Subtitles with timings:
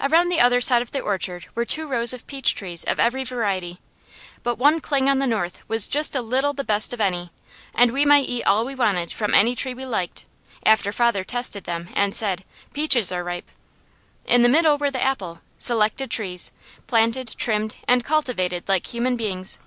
[0.00, 3.24] Around the other sides of the orchard were two rows of peach trees of every
[3.24, 3.78] variety;
[4.42, 7.30] but one cling on the north was just a little the best of any,
[7.74, 10.24] and we might eat all we wanted from any tree we liked,
[10.64, 12.42] after father tested them and said:
[12.72, 13.50] "Peaches are ripe!"
[14.24, 16.52] In the middle were the apple; selected trees,
[16.86, 19.58] planted, trimmed, and cultivated like human beings.